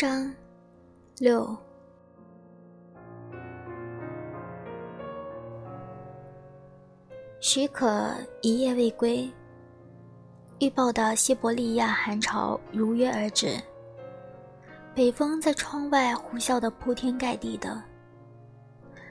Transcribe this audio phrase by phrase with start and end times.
[0.00, 0.34] 章
[1.18, 1.54] 六。
[7.38, 9.30] 许可一夜未归。
[10.58, 13.60] 预报的西伯利亚寒潮如约而至。
[14.94, 17.84] 北风在窗外呼啸的铺天盖地的。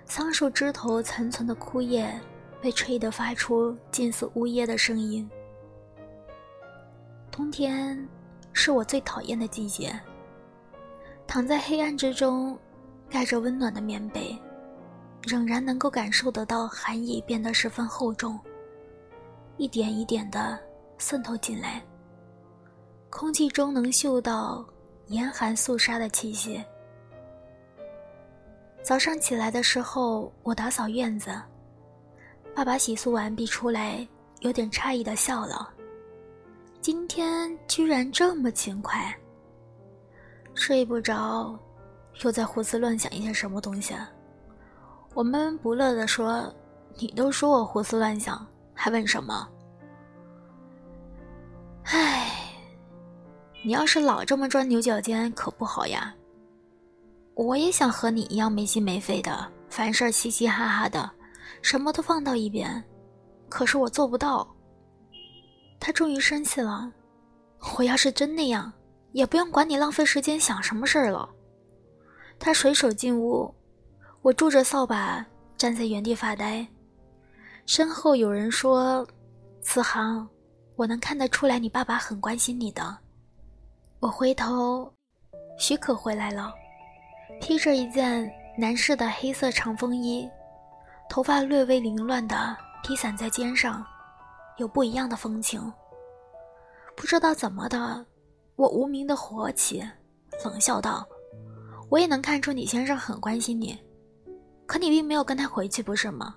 [0.05, 2.11] 桑树枝头残存的枯叶
[2.59, 5.29] 被吹得发出近似呜咽的声音。
[7.29, 8.09] 冬天
[8.53, 9.93] 是我最讨厌的季节。
[11.29, 12.57] 躺在黑暗之中，
[13.07, 14.35] 盖着温暖的棉被。
[15.21, 18.39] 仍然能够感受得到寒意变得十分厚重，
[19.57, 20.57] 一点一点的
[20.97, 21.83] 渗透进来。
[23.11, 24.65] 空气中能嗅到
[25.05, 26.59] 严寒肃杀的气息。
[28.81, 31.29] 早上起来的时候，我打扫院子，
[32.55, 34.07] 爸爸洗漱完毕出来，
[34.39, 35.71] 有点诧异的笑了
[36.81, 39.15] ：“今天居然这么勤快。”
[40.59, 41.57] 睡不着，
[42.21, 43.95] 又在胡思乱想一些什么东西。
[45.13, 46.53] 我闷闷不乐地说
[46.99, 49.47] ：“你都说我胡思乱想，还问什么？
[51.85, 52.29] 唉，
[53.63, 56.13] 你要是老这么钻牛角尖，可不好呀。
[57.35, 61.09] 我也想和你一样没心没肺的，凡事嘻嘻哈哈的，
[61.61, 62.83] 什么都放到一边，
[63.47, 64.45] 可是我做不到。”
[65.79, 66.91] 他终于生气了。
[67.77, 68.71] 我要是真那样，
[69.11, 71.29] 也不用管你浪费时间想什么事儿了。
[72.37, 73.53] 他随手进屋。
[74.21, 75.25] 我拄着扫把
[75.57, 76.67] 站在原地发呆，
[77.65, 79.07] 身后有人说
[79.63, 80.27] ：“慈航，
[80.75, 82.97] 我能看得出来你爸爸很关心你的。”
[84.01, 84.91] 我回头，
[85.57, 86.53] 许可回来了，
[87.39, 90.29] 披着一件男士的黑色长风衣，
[91.09, 93.85] 头发略微凌乱的披散在肩上，
[94.57, 95.71] 有不一样的风情。
[96.93, 98.05] 不知道怎么的，
[98.59, 99.81] 我无名的火起，
[100.43, 101.07] 冷笑道
[101.87, 103.79] ：“我也能看出你先生很关心你。”
[104.67, 106.35] 可你并没有跟他回去，不是吗？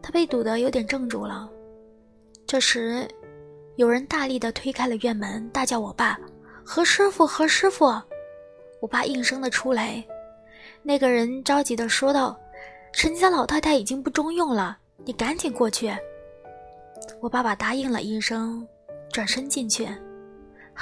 [0.00, 1.50] 他被堵得有点怔住了。
[2.46, 3.08] 这时，
[3.74, 6.16] 有人大力的推开了院门，大叫：“我爸，
[6.64, 7.86] 何师傅，何师傅！”
[8.80, 10.00] 我爸应声的出来。
[10.84, 12.38] 那个人着急的说道
[12.94, 15.92] ：“陈家老太太已经不中用了，你赶紧过去。”
[17.18, 18.64] 我爸爸答应了一声，
[19.10, 19.88] 转身进去，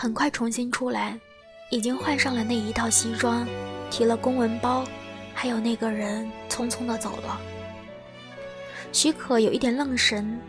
[0.00, 1.18] 很快重新出来，
[1.70, 3.44] 已经换上了那一套西装，
[3.90, 4.84] 提了公文包。
[5.34, 7.40] 还有那个人匆匆的走了。
[8.92, 10.40] 许可有一点愣神，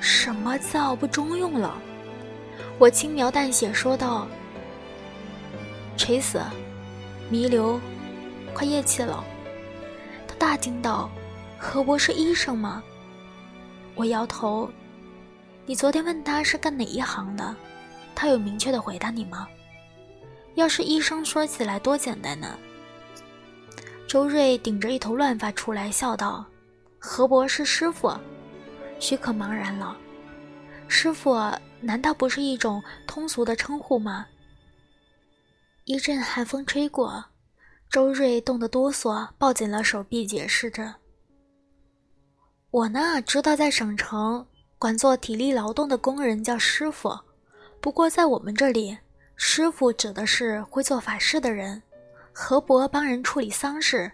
[0.00, 1.80] 什么叫不中用了？
[2.76, 4.26] 我轻描淡写说道
[5.96, 6.42] ：“垂死，
[7.30, 7.80] 弥留，
[8.52, 9.22] 快咽气了。”
[10.26, 11.08] 他大惊道
[11.56, 12.82] ：“何博是医生吗？”
[13.94, 14.68] 我摇头
[15.66, 17.54] ：“你昨天问他是干哪一行的，
[18.14, 19.48] 他有明确的回答你吗？
[20.54, 22.58] 要是医生，说起来多简单呢。”
[24.06, 26.44] 周瑞顶着一头乱发出来，笑道
[26.98, 28.12] ：“何博士师傅。”
[29.00, 29.96] 许可茫然了。
[30.86, 31.34] 师傅
[31.80, 34.26] 难道不是一种通俗的称呼吗？
[35.84, 37.24] 一阵寒风吹过，
[37.90, 40.94] 周瑞冻得哆嗦，抱紧了手臂，解释着
[42.70, 44.46] ：“我呢，知道在省城
[44.78, 47.18] 管做体力劳动的工人叫师傅，
[47.82, 48.96] 不过在我们这里，
[49.36, 51.82] 师傅指的是会做法事的人。”
[52.32, 54.10] 何伯帮人处理丧事，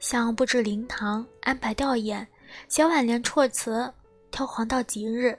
[0.00, 2.26] 像布置灵堂、安排吊唁、
[2.68, 3.92] 写挽联措辞、
[4.32, 5.38] 挑黄道吉日、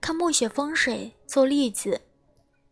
[0.00, 2.00] 看墓穴风水、做例子，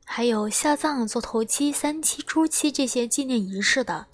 [0.05, 4.07] 还有下葬、做头七、三七、初七这些纪念仪式的。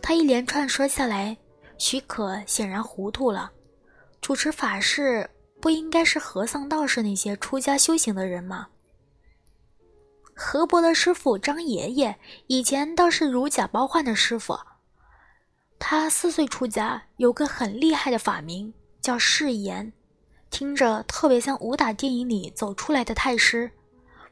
[0.00, 1.36] 他一连串说下来，
[1.76, 3.50] 许可显然糊涂了。
[4.22, 5.28] 主持法事
[5.60, 8.68] 不应该是和尚、道士那些出家修行的人吗？
[10.44, 14.58] 何伯的师傅张爷爷以前倒是如假包换的师傅。
[15.78, 19.92] 他四岁出家，有个很厉害的法名叫誓言，
[20.50, 23.70] 听着特别像武打电影里走出来的太师。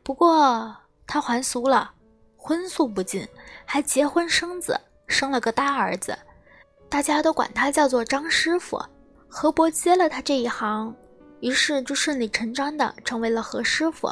[0.03, 0.77] 不过
[1.07, 1.93] 他还俗了，
[2.37, 3.27] 荤素不进，
[3.65, 6.19] 还结婚生子，生了个大儿子。
[6.89, 8.83] 大家都管他叫做张师傅。
[9.29, 10.93] 何伯接了他这一行，
[11.39, 14.11] 于是就顺理成章的成为了何师傅。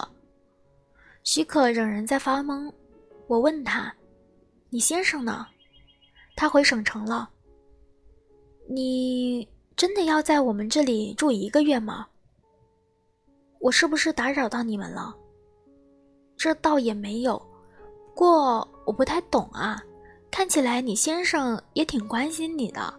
[1.31, 2.73] 许可仍然在发懵，
[3.27, 3.95] 我问他
[4.73, 5.47] ：“你先生呢？”
[6.35, 7.29] 他回省城了。
[8.67, 9.47] 你
[9.77, 12.07] 真的要在我们这里住一个月吗？
[13.61, 15.15] 我是不是打扰到你们了？
[16.35, 17.37] 这倒也没有，
[18.07, 19.83] 不过我不太懂啊。
[20.31, 22.99] 看起来你先生也挺关心你的。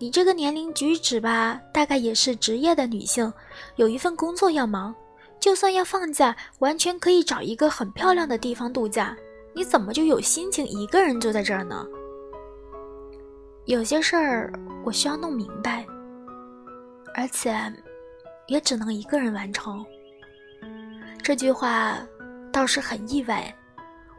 [0.00, 3.32] 你这个年龄举止吧，大概也是职业的女性，
[3.76, 4.92] 有一份工作要忙。
[5.40, 9.16] 就算要放假，完全可以找一个很漂亮的地方度假。
[9.54, 11.86] 你怎么就有心情一个人坐在这儿呢？
[13.64, 14.52] 有些事儿
[14.84, 15.84] 我需要弄明白，
[17.14, 17.54] 而且
[18.46, 19.84] 也只能一个人完成。
[21.22, 21.98] 这句话
[22.52, 23.54] 倒是很意外，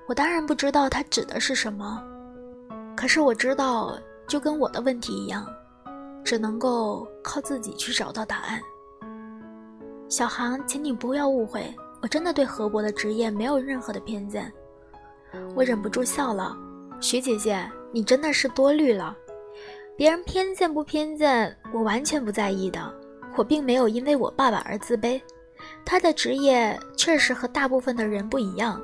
[0.08, 2.04] 我当然不知道它指的是什么，
[2.96, 5.46] 可是我知道，就跟我的问题一样，
[6.24, 8.62] 只能够靠自己去找到答案。
[10.10, 11.72] 小航，请你不要误会，
[12.02, 14.52] 我真的对何博的职业没有任何的偏见。
[15.56, 16.58] 我忍不住笑了，
[17.00, 19.16] 徐姐姐，你真的是多虑了。
[19.96, 22.92] 别人偏见不偏见，我完全不在意的。
[23.36, 25.22] 我并没有因为我爸爸而自卑。
[25.86, 28.82] 他的职业确实和大部分的人不一样，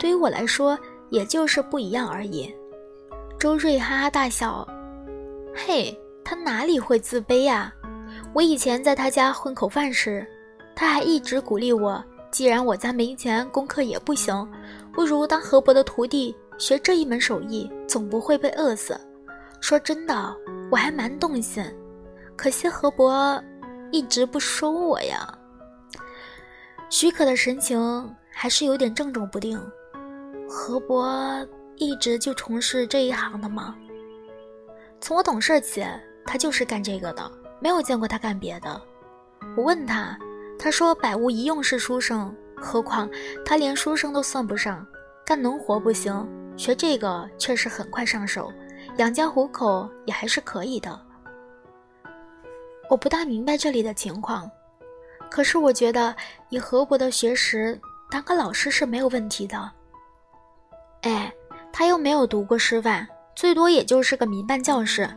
[0.00, 0.76] 对于我来说，
[1.10, 2.52] 也就是不一样而已。
[3.38, 4.66] 周瑞哈哈大笑
[5.54, 7.72] ：“嘿，他哪里会自卑呀？
[8.32, 10.26] 我以前在他家混口饭吃，
[10.74, 12.02] 他还一直鼓励我。
[12.30, 14.48] 既然我家没钱，功课也不行，
[14.92, 18.98] 不如当河伯的徒弟，学这一门手艺，总不会被饿死。
[19.60, 20.36] 说真的，
[20.70, 21.64] 我还蛮动心，
[22.36, 23.42] 可惜河伯
[23.90, 25.26] 一直不收我呀。”
[26.88, 29.60] 许可的神情还是有点郑重不定。
[30.48, 31.46] 何伯
[31.76, 33.74] 一直就从事这一行的吗？
[35.00, 35.84] 从我懂事起，
[36.24, 37.30] 他就是干这个的，
[37.60, 38.80] 没有见过他干别的。
[39.56, 40.18] 我问他，
[40.62, 43.08] 他说百无一用是书生，何况
[43.46, 44.86] 他连书生都算不上，
[45.24, 48.52] 干农活不行，学这个确实很快上手，
[48.98, 51.00] 养家糊口也还是可以的。
[52.90, 54.50] 我不大明白这里的情况。
[55.30, 56.14] 可是我觉得
[56.50, 57.80] 以何伯的学识
[58.10, 59.72] 当个老师是没有问题的。
[61.02, 61.32] 哎，
[61.72, 65.08] 他又没有读过师范，最多也就是个民办教师，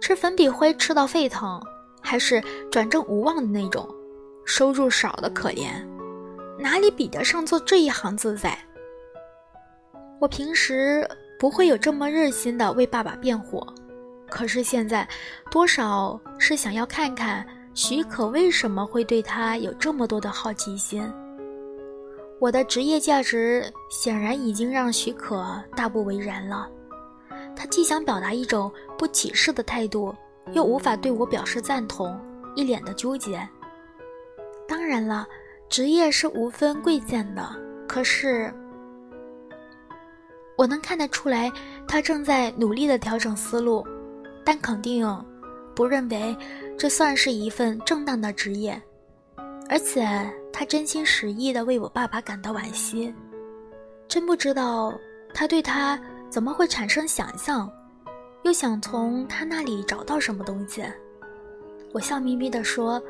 [0.00, 1.62] 吃粉笔灰吃到沸腾，
[2.00, 3.88] 还是转正无望的那种，
[4.44, 5.70] 收入少的可怜，
[6.58, 8.58] 哪里比得上做这一行自在？
[10.20, 11.08] 我平时
[11.38, 13.66] 不会有这么热心的为爸爸辩护，
[14.28, 15.08] 可是现在
[15.50, 17.46] 多少是想要看看。
[17.74, 21.10] 许可为什么会对他有这么多的好奇心？
[22.38, 25.42] 我的职业价值显然已经让许可
[25.74, 26.68] 大不为然了。
[27.56, 30.14] 他既想表达一种不歧视的态度，
[30.52, 32.20] 又无法对我表示赞同，
[32.54, 33.40] 一脸的纠结。
[34.72, 35.28] 当然了，
[35.68, 37.46] 职业是无分贵贱的，
[37.86, 38.50] 可是
[40.56, 41.52] 我能看得出来，
[41.86, 43.86] 他正在努力的调整思路，
[44.42, 45.06] 但肯定
[45.76, 46.34] 不认为。
[46.78, 48.82] 这算是一份正当的职业，
[49.68, 50.08] 而且
[50.50, 53.14] 他真心实意的为我爸爸感到惋惜。
[54.08, 54.98] 真不知道
[55.34, 57.70] 他对他怎么会产生想象，
[58.42, 60.82] 又想从他那里找到什么东西。
[61.92, 63.00] 我笑眯眯地说：“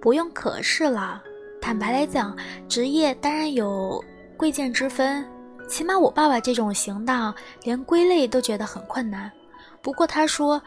[0.00, 1.22] 不用可是了。
[1.60, 2.36] 坦白来讲，
[2.68, 4.02] 职业当然有
[4.36, 5.24] 贵贱之分，
[5.68, 9.30] 起码我爸爸这种行当，连归类都觉得很困难。
[9.82, 10.60] 不过他说。”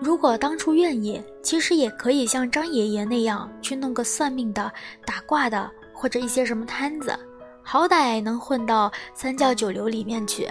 [0.00, 4.70] 如果当初愿意，其实也可以像张爷爷那样去弄个算命的、
[5.04, 7.18] 打卦的，或者一些什么摊子，
[7.64, 10.48] 好歹能混到三教九流里面去。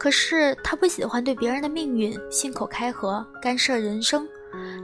[0.00, 4.26] 可是他不喜欢对别人的命运信口开河、干涉人生，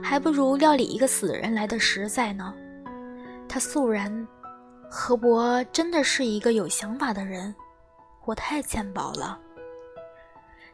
[0.01, 2.53] 还不如料理一个死人来的实在呢。
[3.49, 4.25] 他肃然，
[4.89, 7.53] 何伯真的是一个有想法的人，
[8.23, 9.37] 我太浅薄了。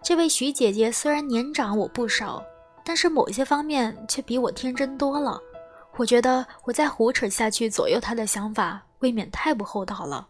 [0.04, 2.44] 这位徐姐姐虽然年长我不少。
[2.88, 5.42] 但是某些方面却比我天真多了，
[5.96, 10.28] 我觉得我再胡扯下去左右她的想法，未免太不厚道了。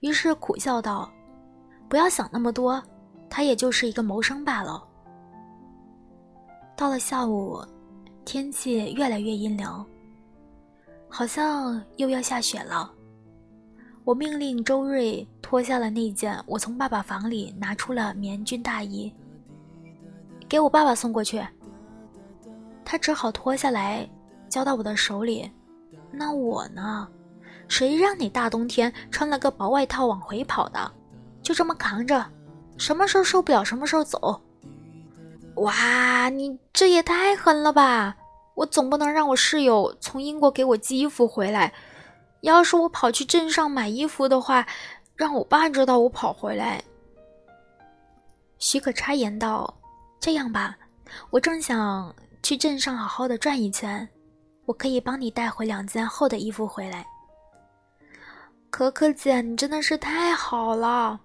[0.00, 1.08] 于是苦笑道
[1.88, 2.82] ：“不要想那么多，
[3.30, 4.82] 他也就是一个谋生罢了。”
[6.76, 7.64] 到了下午，
[8.24, 9.86] 天气越来越阴凉，
[11.16, 12.92] 好像又要下雪了。
[14.04, 19.10] 我命令周瑞脱下了那件我从爸爸房里拿出了棉军大衣，
[20.46, 21.42] 给我爸爸送过去。
[22.84, 24.06] 他只好脱下来，
[24.50, 25.50] 交到我的手里。
[26.10, 27.08] 那我呢？
[27.66, 30.92] 谁让你大冬天穿了个薄外套往回跑的？
[31.42, 32.26] 就这么扛着，
[32.76, 34.38] 什么时候受不了什么时候走。
[35.54, 38.14] 哇，你这也太狠了吧！
[38.56, 41.72] 我总不能让我室友从英国给我寄衣服回来。
[42.40, 44.66] 要是我跑去镇上买衣服的话，
[45.14, 46.82] 让我爸知道我跑回来。
[48.58, 49.72] 许可插言道
[50.18, 50.76] ：“这样吧，
[51.30, 54.08] 我正想。”去镇上好好的转一圈，
[54.66, 57.04] 我可以帮你带回两件厚的衣服回来。
[58.70, 61.18] 可可姐，你真的是太好了。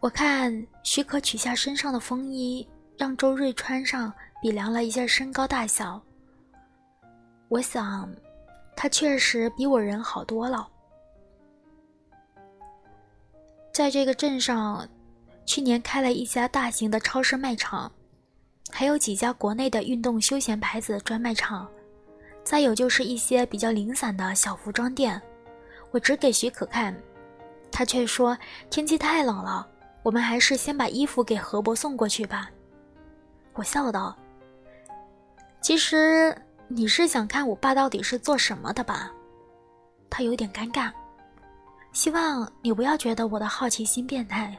[0.00, 2.68] 我看许可取下身上的风衣，
[2.98, 4.12] 让周瑞穿上，
[4.44, 5.98] 比量了一下身高大小。
[7.48, 8.14] 我想，
[8.76, 10.68] 他确实比我人好多了。
[13.72, 14.86] 在这个镇上，
[15.46, 17.90] 去年开了一家大型的超市卖场，
[18.70, 21.66] 还有几家国内的运动休闲牌子专卖场，
[22.44, 25.18] 再有就是一些比较零散的小服装店。
[25.90, 26.94] 我只给许可看，
[27.72, 28.36] 他却说
[28.68, 29.66] 天气太冷了，
[30.02, 32.50] 我们还是先把衣服给何伯送过去吧。
[33.54, 34.14] 我笑道
[35.64, 36.36] ：“其实
[36.68, 39.10] 你是想看我爸到底是做什么的吧？”
[40.10, 40.92] 他有点尴尬。
[41.90, 44.54] 希望你不要觉得我的好奇心变态。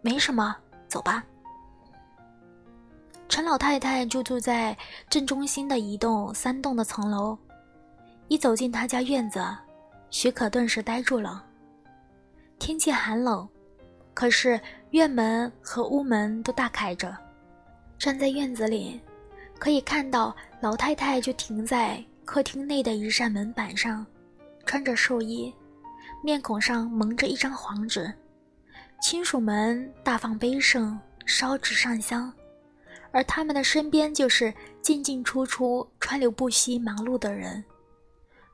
[0.00, 0.56] 没什么，
[0.88, 1.24] 走吧。
[3.28, 4.76] 陈老太太就住在
[5.08, 7.38] 镇中心的一栋三栋的层楼。
[8.26, 9.40] 一走进她家院子，
[10.10, 11.44] 许可顿时呆住了。
[12.58, 13.48] 天气寒冷，
[14.12, 17.16] 可是院门和屋门都大开着。
[17.96, 19.00] 站在院子里，
[19.60, 24.04] 可以看到老太太就停在客厅内的一扇门板上，
[24.64, 25.52] 穿着寿衣。
[26.24, 28.10] 面孔上蒙着一张黄纸，
[29.02, 32.32] 亲属们大放悲声，烧纸上香，
[33.12, 37.62] 而他们的身边就是进进出出、川流不息、忙碌的人。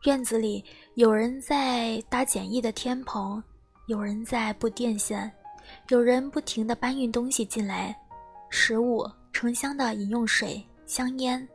[0.06, 3.42] 院子里有人在搭简易的天棚，
[3.86, 5.30] 有人在布电线，
[5.88, 7.96] 有人不停地搬运东西进来，
[8.50, 11.46] 食物、成箱的饮用水、香烟，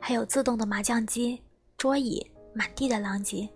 [0.00, 1.40] 还有自动的麻将机、
[1.78, 3.48] 桌椅，满地的狼藉。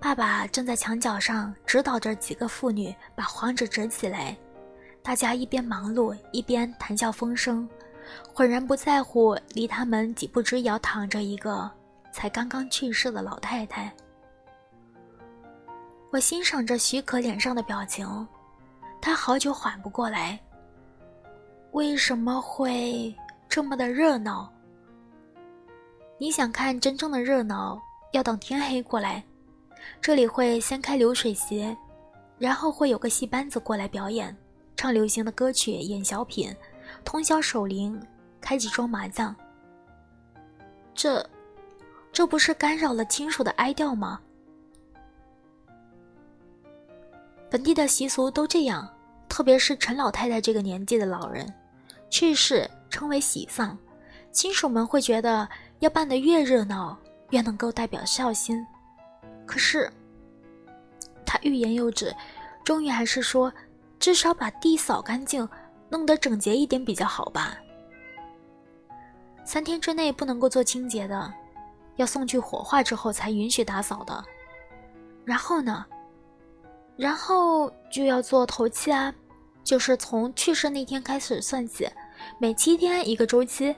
[0.00, 4.36] 爸爸正在墙角上指导着几个妇女把黄纸折起来，
[5.02, 7.68] 大家一边忙碌一边谈笑风生，
[8.32, 11.70] 浑然不在乎离他们几步之遥躺着一个
[12.10, 13.92] 才刚刚去世的老太太。
[16.10, 18.26] 我欣赏着许可脸上的表情，
[19.02, 20.38] 他好久缓不过来。
[21.72, 23.12] 为什么会
[23.54, 24.52] 这么的热闹？
[26.18, 27.80] 你想看真正的热闹，
[28.10, 29.22] 要等天黑过来。
[30.00, 31.76] 这里会先开流水席，
[32.36, 34.36] 然后会有个戏班子过来表演，
[34.74, 36.52] 唱流行的歌曲，演小品，
[37.04, 38.04] 通宵守灵，
[38.40, 39.32] 开几桌麻将。
[40.92, 41.24] 这，
[42.12, 44.20] 这不是干扰了亲属的哀悼吗？
[47.48, 48.92] 本地的习俗都这样，
[49.28, 51.54] 特别是陈老太太这个年纪的老人，
[52.10, 53.76] 去世称为喜丧，
[54.30, 55.48] 亲属们会觉得
[55.80, 56.96] 要办得越热闹，
[57.30, 58.64] 越能够代表孝心。
[59.44, 59.92] 可是，
[61.26, 62.14] 他欲言又止，
[62.62, 63.52] 终于还是说
[63.98, 65.46] ：“至少把地扫干净，
[65.88, 67.58] 弄得整洁一点比较好吧。
[69.44, 71.34] 三天之内不能够做清洁的，
[71.96, 74.24] 要送去火化之后才允许打扫的。
[75.24, 75.84] 然后呢？
[76.96, 79.12] 然后就要做头七啊，
[79.64, 81.90] 就是从去世那天开始算起，
[82.38, 83.74] 每七天一个周期，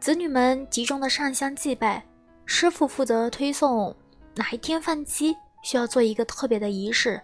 [0.00, 2.04] 子女们集中的上香祭拜，
[2.46, 3.94] 师傅负责推送。”
[4.34, 7.20] 哪一天犯期，需要做一个特别的仪式，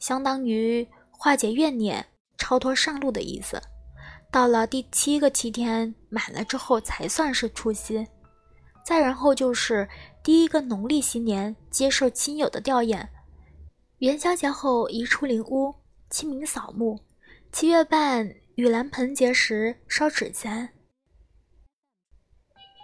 [0.00, 2.04] 相当于化解怨念、
[2.36, 3.62] 超脱上路的意思。
[4.32, 8.04] 到了第七个七天满了之后，才算是除夕。
[8.84, 9.88] 再然后就是
[10.24, 13.06] 第一个农历新年，接受亲友的吊唁。
[13.98, 15.72] 元宵节后移出灵屋，
[16.08, 16.98] 清明扫墓。
[17.52, 18.28] 七月半
[18.60, 20.68] 雨兰盆节时烧纸钱。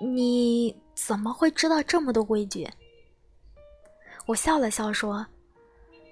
[0.00, 2.66] 你怎么会知道这么多规矩？
[4.24, 5.26] 我笑了笑说：“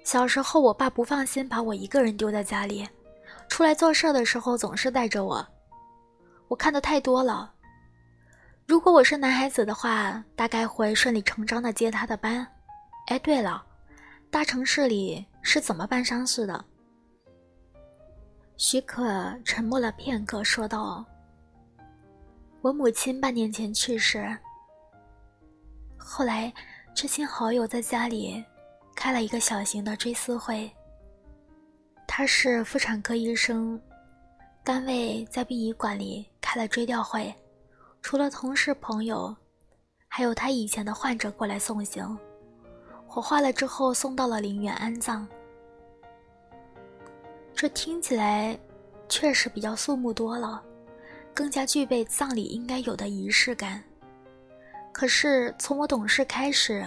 [0.05, 2.87] 小时候，我爸不放心把我一个人丢在家里，
[3.49, 5.43] 出来做事的时候总是带着我。
[6.47, 7.51] 我看的太多了。
[8.67, 12.47] 如果我是男孩子的话，大概会顺理成章的接他的班。
[13.07, 13.65] 哎，对了，
[14.29, 16.63] 大城市里是怎么办丧事的？”
[18.57, 21.05] 许可沉默了片刻，说道
[22.61, 24.37] ：“我母亲半年前去世，
[25.97, 26.51] 后来……”
[26.95, 28.41] 知心好友在家里
[28.95, 30.71] 开了一个小型的追思会。
[32.07, 33.77] 他是妇产科医生，
[34.63, 37.35] 单位在殡仪馆里开了追悼会，
[38.01, 39.35] 除了同事朋友，
[40.07, 42.17] 还有他以前的患者过来送行。
[43.05, 45.27] 火化了之后送到了陵园安葬。
[47.55, 48.57] 这听起来
[49.07, 50.61] 确实比较肃穆多了，
[51.33, 53.81] 更加具备葬礼应该有的仪式感。
[54.91, 56.85] 可是从我懂事开始，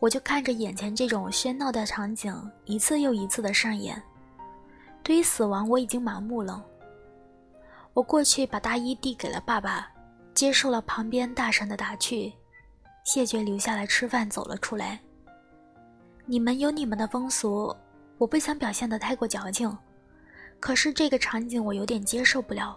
[0.00, 4.02] 我就看着眼前这种喧闹的场景一次又一次的上演。
[5.02, 6.64] 对于死亡，我已经麻木了。
[7.92, 9.88] 我过去把大衣递给了爸爸，
[10.34, 12.32] 接受了旁边大婶的打趣，
[13.04, 15.00] 谢绝留下来吃饭，走了出来。
[16.26, 17.74] 你们有你们的风俗，
[18.18, 19.76] 我不想表现得太过矫情，
[20.60, 22.76] 可是这个场景我有点接受不了，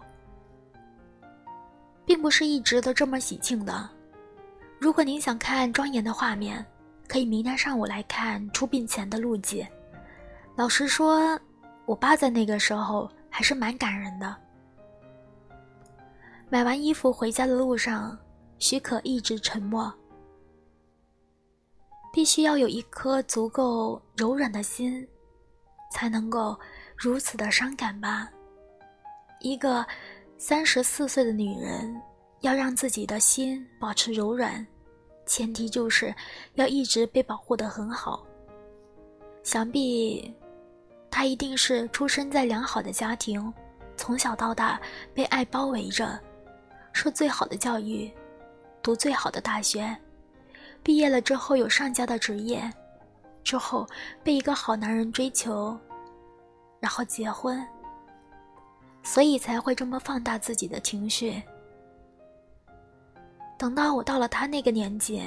[2.04, 3.88] 并不是一直都这么喜庆的。
[4.78, 6.64] 如果您想看庄严的画面，
[7.08, 9.66] 可以明天上午来看出殡前的路记。
[10.56, 11.38] 老实说，
[11.86, 14.36] 我爸在那个时候还是蛮感人的。
[16.50, 18.18] 买完衣服回家的路上，
[18.58, 19.92] 许可一直沉默。
[22.12, 25.06] 必须要有一颗足够柔软的心，
[25.90, 26.58] 才能够
[26.96, 28.28] 如此的伤感吧。
[29.40, 29.86] 一个
[30.36, 32.00] 三十四岁的女人，
[32.40, 34.66] 要让自己的心保持柔软，
[35.26, 36.14] 前提就是
[36.54, 38.26] 要一直被保护得很好。
[39.42, 40.34] 想必，
[41.10, 43.52] 她一定是出生在良好的家庭，
[43.96, 44.80] 从小到大
[45.14, 46.18] 被爱包围着，
[46.92, 48.10] 受最好的教育，
[48.82, 49.96] 读最好的大学。
[50.82, 52.62] 毕业了之后有上佳的职业，
[53.42, 53.86] 之后
[54.22, 55.78] 被一个好男人追求，
[56.80, 57.66] 然后结婚，
[59.02, 61.42] 所以才会这么放大自己的情绪。
[63.56, 65.22] 等到我到了他那个年纪，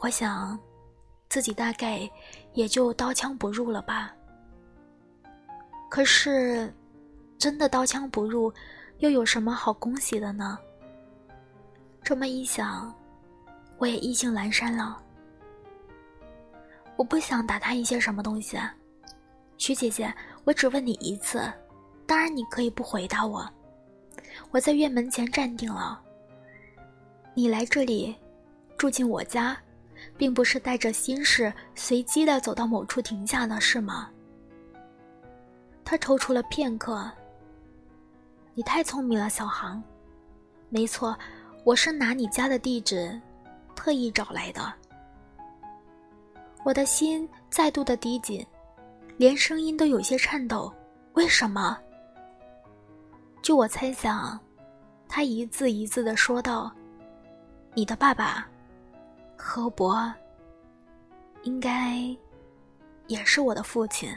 [0.00, 0.58] 我想，
[1.28, 2.08] 自己大概
[2.52, 4.14] 也就刀枪不入了吧。
[5.90, 6.72] 可是，
[7.38, 8.52] 真的刀枪不入，
[8.98, 10.58] 又有什么好恭喜的呢？
[12.02, 12.94] 这么一想。
[13.76, 15.02] 我也意兴阑珊了。
[16.96, 18.58] 我不想打探一些什么东西，
[19.58, 20.12] 徐姐姐，
[20.44, 21.42] 我只问你一次，
[22.06, 23.48] 当然你可以不回答我。
[24.50, 26.00] 我在院门前站定了。
[27.34, 28.14] 你来这里，
[28.76, 29.56] 住进我家，
[30.16, 34.08] 并不是带着心事随机的走到某处停下的，是吗？
[35.84, 37.10] 他踌躇了片刻。
[38.54, 39.82] 你太聪明了，小航。
[40.68, 41.16] 没错，
[41.64, 43.20] 我是拿你家的地址。
[43.74, 44.72] 特意找来的，
[46.64, 48.44] 我的心再度的滴紧，
[49.18, 50.72] 连声音都有些颤抖。
[51.12, 51.78] 为什么？
[53.42, 54.40] 就我猜想，
[55.06, 56.72] 他一字一字的说道
[57.74, 58.48] ：“你的爸爸，
[59.36, 60.10] 何伯，
[61.42, 61.98] 应该
[63.08, 64.10] 也是我的父亲。”